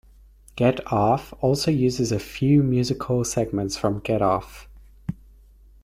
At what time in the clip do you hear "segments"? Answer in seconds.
3.23-3.77